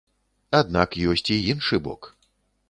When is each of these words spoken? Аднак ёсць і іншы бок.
Аднак 0.59 0.97
ёсць 1.11 1.27
і 1.37 1.39
іншы 1.55 1.81
бок. 1.89 2.11